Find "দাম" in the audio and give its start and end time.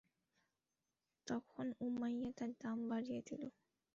2.61-2.77